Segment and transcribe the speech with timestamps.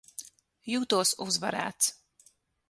[0.71, 1.91] Jūtos uzvarēts.